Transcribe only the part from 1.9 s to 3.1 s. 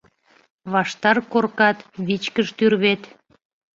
вичкыж тӱрвет